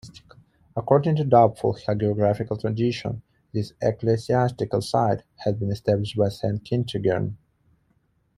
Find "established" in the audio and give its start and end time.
5.71-6.17